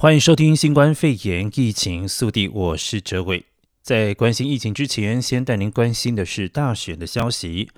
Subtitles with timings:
[0.00, 3.44] 欢迎收听新冠肺炎疫情速递，我是哲伟。
[3.82, 7.68] 在关心疫情之前，先带您关心的是大选的消息。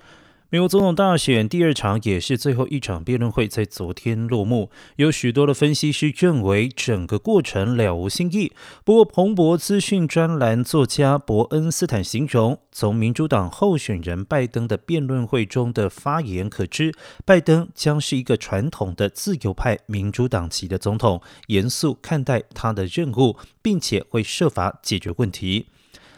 [0.53, 8.51] 美国总统大选第二场也是最后一场辩论会在昨天落幕，有许多的分析师认为整个过程了无新意。
[8.85, 16.93] 不过，彭博资讯专栏作家伯恩斯坦形容，从民主党候选人拜登的辩论会中的发言可知，
[17.25, 25.69] 拜登将是一个传统的自由派民主党籍的总统，严肃看待他的任务，并且会设法解决问题。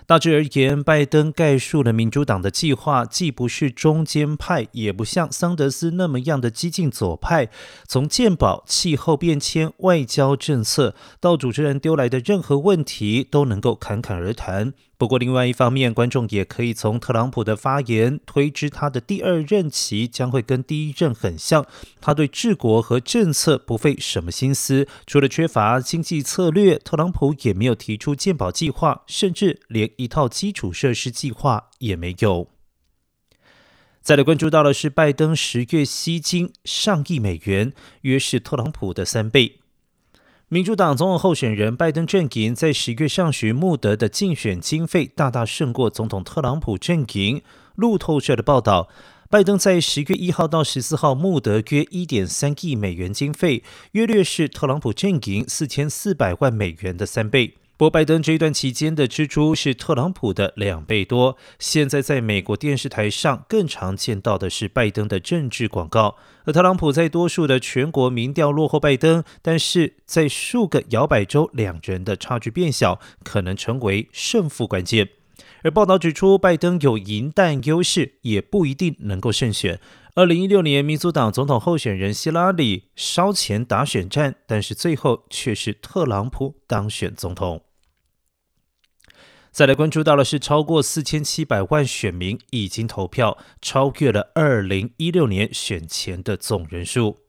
[0.08, 7.50] 大致而言，拜登概述了民主党的计划，既不是中间派，也不像桑德斯那么样的激进左派。
[7.88, 14.74] 从鉴宝、气候变迁、外交政策到主持人丢来的任何问题，都能够侃侃而谈。
[14.98, 21.66] 不过，另外一方面，观众也可以从特朗普的发言推知，他的第二任期将会跟第一任很像。
[22.00, 32.48] 他对治国和政策不费什么心思，除了缺乏经济策略，特朗普也没有提出健保计划，甚至连一套基础设施计划也没有。
[34.02, 39.60] 再来关注到的是，拜登十月吸金上亿美元，约是特朗普的三倍。
[40.48, 47.42] 民主党总统候选人拜登阵营在十月上旬募得的竞选经费大大胜过总统特朗普阵营。
[47.74, 48.88] 路透社的报道，
[49.28, 57.56] 拜登在十月一号到十四号募得约一点三亿美元经费，约略是特朗普阵营四千四百万美元的三倍。
[57.78, 61.36] 不过，拜登这一段期间的支出是特朗普的两倍多。
[61.60, 75.10] 现在在美国电视台上更常见到的是拜登的政治广告，而特朗普在多数的全国民调落后拜登，但是在数个摇摆州，两人的差距变小，可能成为胜负关键。
[75.64, 79.82] 而报道指出，拜登有赢弹优势，也不一定能够胜选。
[80.18, 87.66] 二零一六年，民主党总统候选人希拉里烧钱打选战，但是最后却是特朗普当选总统。
[89.52, 97.25] 再来关注到的是，超过四千七百万选民已经投票，超越了二零一六年选前的总人数。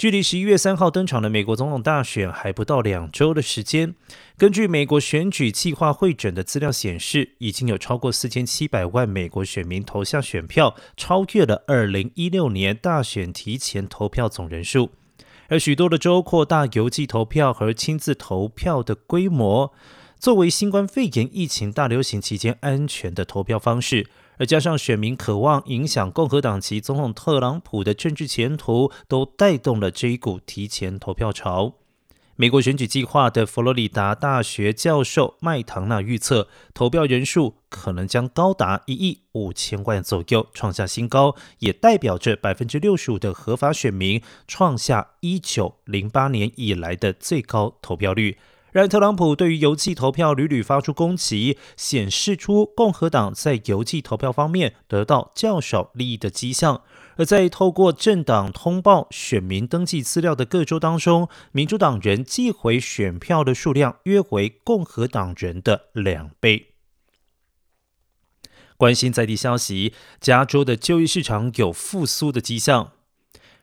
[0.00, 3.94] 距离十一月三号登场的美国总统大选还不到两周的时间。
[4.38, 14.88] 根据美国选举计划会诊的资料显示，已经有超过四千七百万美国选民投下选票，超越了二零一六年大选提前投票总人数。
[15.48, 19.70] 而许多的州扩大邮寄投票和亲自投票的规模，
[20.18, 24.06] 作为新冠肺炎疫情大流行期间安全的投票方式。
[24.40, 31.74] 而加上选民渴望影响共和党籍总统特朗普的政治前途，都带动了这一股提前投票潮。
[32.36, 48.38] 美国选举计划的佛罗里达大学教授麦唐纳预测，投票人数可能将高达一亿五千万左右，创下新高，也代表着百分之六十五的合法选民创下一九零八年以来的最高投票率。
[48.72, 56.82] 然而，特朗普对于邮寄投票屡屡发出攻击，显示出共和党在邮寄投票方面得到较少利益的迹象。
[57.16, 66.68] 而在透过政党通报选民登记资料的各州当中，民主党人寄回选票的数量约为共和党人的两倍。
[68.76, 72.92] 关心在地消息，加州的就业市场有复苏的迹象。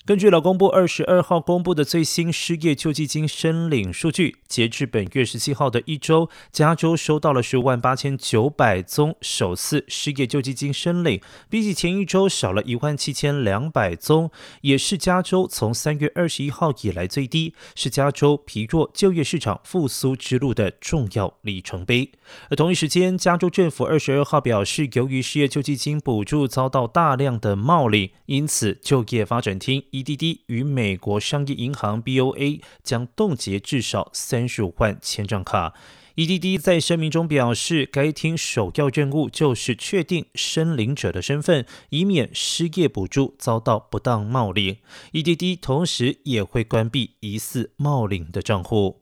[0.08, 11.20] 根据劳工部二十二号公布的最新失业救济金申领数据，截至本月十七号的一周，加州收到了十五万八千九百宗首次失业救济金申领，
[11.50, 14.32] 比起前一周少了一万七千两百宗，
[14.62, 22.10] 也是加州从三月二十一号以来最低，是加州疲弱就业市场复苏之路的重要里程碑。
[22.50, 29.84] 而同一时间，加州政府二十二号表示，由于失业救济金补助遭到大量的冒领，因此就业发展厅。
[30.04, 35.74] EDD 与美国商业银行 BOA 将冻结至少三十五万签帐卡。
[36.16, 44.78] EDD 在声明中表示，该厅首要任务就是确定申领者的身份，以免失业补助遭到不当冒领。
[45.14, 49.02] EDD 同时也会关闭疑似冒领的账户。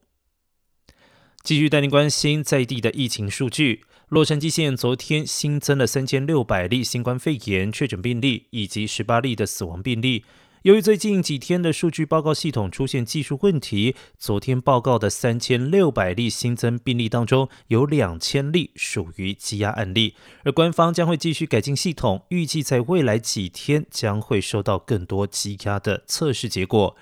[1.44, 3.84] 继续带您关心在地的疫情数据。
[4.10, 10.26] 洛杉矶县昨天新增了三千六百例新冠肺炎确诊病例，以及十八例的死亡病例。
[10.66, 26.96] 由于最近几天的数据报告系统出现技术问题，昨天报告的三千六百例新增病例当中，有两千例属于积压案例，而官方将会继续改进系统，预计在未来几天将会收到更多积压的测试结果。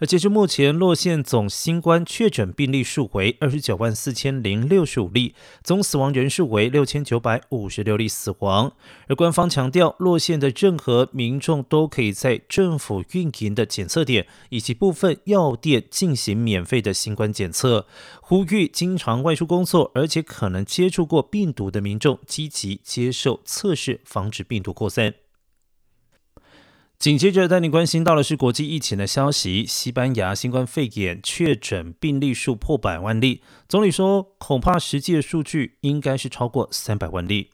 [0.00, 8.72] 而截至目前，洛县总新冠确诊病例数为二十九万四千零六十五例，总死亡人数为六千九百五十六例死亡。
[9.08, 17.86] 而官方强调，洛县的任何民众都可以在政府运营的检测点以及部分药店进行免费的新冠检测，
[18.22, 25.12] 呼吁经常外出工作而且可能接触过病毒的民众积极接受测试，防止病毒扩散。
[27.00, 37.48] 紧接着带你关心到的是国际疫情的消息，西班牙新冠肺炎确诊病例数破百万例，总理说恐怕实际的数据应该是超过三百万例。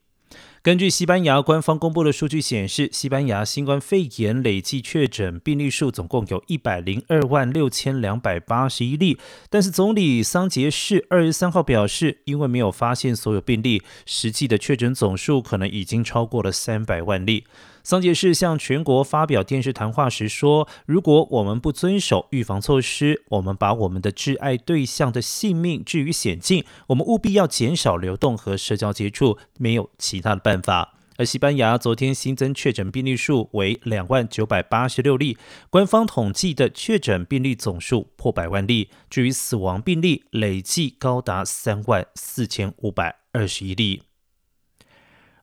[0.67, 9.17] 根据西班牙官方公布的数据显示，西班牙新冠肺炎累计确诊病例数总共有一百零二万六千两百八十一例。
[9.49, 17.45] 但是总理桑杰士二十三号表示，因为没有发现所有病例，实际的确诊总数可能已经超过了三百万例。
[17.85, 26.65] 桑杰士向全国发表电视谈话时说：“如果我们不遵守预防措施，我们把我们的挚爱对象的性命置于险境。
[26.89, 35.39] 我们务必要减少流动和社交接触，没有其他的办法。”而西班牙昨天新增确诊病例数为两万九百八十六例，
[35.71, 38.91] 官方统计的确诊病例总数破百万例。
[39.09, 44.03] 至于死亡病例，累计高达三万四千五百二十一例。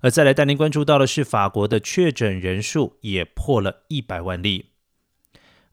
[0.02, 4.73] 而再来带您关注到的是，法国的确诊人数也破了一百万例。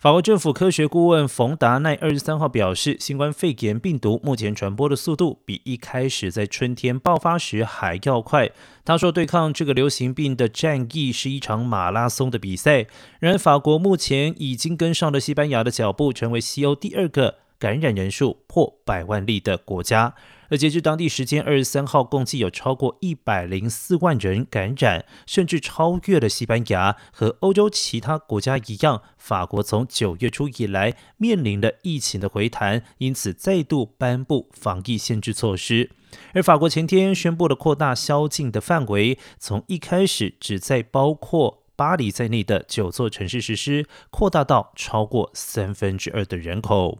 [0.01, 8.51] 法国政府科学顾问冯达奈二十三号表示，新冠肺炎病毒目前传播的速度比一开始在春天爆发时还要快。
[8.83, 12.87] 他说，对抗这个流行病的战役是一场马拉松的比赛。
[13.19, 20.15] 然而，法国目前已经跟上了西班牙的脚步，成为西欧第二个感染人数破百万例的国家。
[20.49, 29.03] 而截至当地时间二十三号，共计有超过一百零四万人感染，甚至超越了西班牙和欧洲其他国家一样。
[29.17, 35.93] 法国从九月初以来面临了疫情的回弹，因此再度颁布防疫限制措施。
[36.35, 46.99] 而法国前天宣布了扩大宵禁的范围，从一开始只在包括巴黎在内的九座城市实施，扩大到超过三分之二的人口。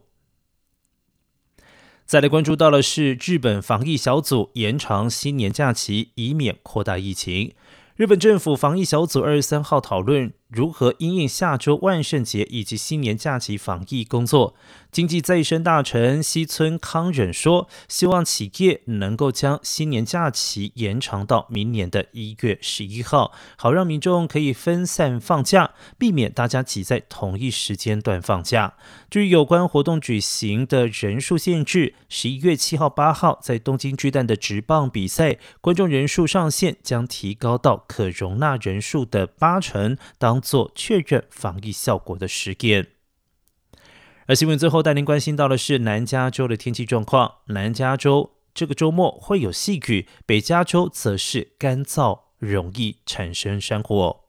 [2.11, 7.53] 再来关注到的是，日本防疫小组延长新年假期，以免扩大疫情。
[7.95, 10.33] 日本政府防疫小组二十三号讨论。
[10.49, 14.53] 如何因应下周万圣节以及新年假期防疫工作？
[14.91, 28.73] 经济再生大臣西村康稔说：“希望企业能够将新年假期延长到明年的一月十一号，好让民众可以分散放假，避免大家挤在同一时间段放假。
[29.09, 39.97] 至于有关活动举行的人数限制，十一月七号、八号在东京巨蛋的直棒比赛，观众人数上限将提高到可容纳人数的八成。
[40.17, 42.87] 当做确认防疫效果的实验。
[44.31, 47.39] 而新闻最后带您关心到的是南加州的天气状况。
[47.47, 54.20] 南加州这个周末会有细雨，北加州则是干燥，容易产生山火。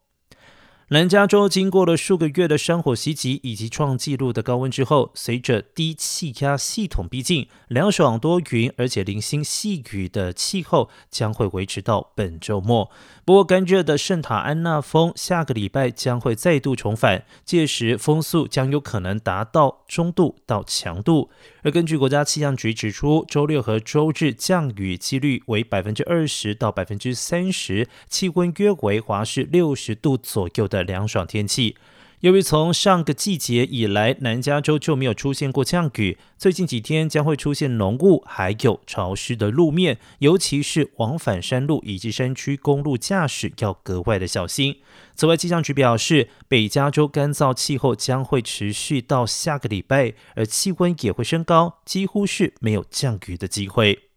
[0.92, 12.90] 南加州经过了数个月的山火袭击以及创纪录的高温之后，随着低气压系统逼近，凉爽多云而且零星细雨的气候将会维持到本周末。
[13.24, 21.30] 不过，干热的圣塔安娜风下个礼拜将会再度重返，届时风速将有可能达到中度到强度。
[21.62, 31.76] 而根据国家气象局指出，周六和周日降雨几率为百分之二十到百分之三十，气温约为华氏六十度左右的凉爽天气。
[32.20, 44.76] 由于从上个季节以来，南加州就没有出现过降雨，最近几天将会出现浓雾，还有潮湿的路面，尤其是往返山路以及山区公路驾驶要格外的小心。
[45.16, 54.11] 此外，气象局表示，北加州干燥气候将会持续到下个礼拜，而气温也会升高，几乎是没有降雨的机会。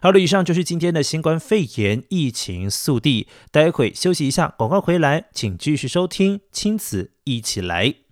[0.00, 3.26] 好了，以上就是今天的新冠肺炎疫情速递。
[3.50, 8.07] 待会休息一下，广告回来，请继续收听亲子一起来。